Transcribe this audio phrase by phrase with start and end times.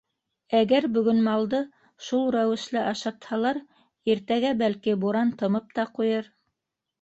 [0.59, 1.59] Әгәр бөгөн малды
[2.05, 3.61] шул рәүешле ашатһалар,
[4.15, 6.33] иртәгә, бәлки, буран тымып та ҡуйыр...